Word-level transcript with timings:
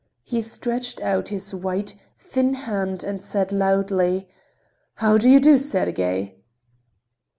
He 0.23 0.41
stretched 0.41 0.99
out 1.01 1.27
his 1.27 1.53
white, 1.53 1.93
thin 2.17 2.55
hand 2.55 3.03
and 3.03 3.23
said 3.23 3.51
loudly: 3.51 4.27
"How 4.95 5.19
do 5.19 5.29
you 5.29 5.39
do, 5.39 5.59
Sergey?" 5.59 6.37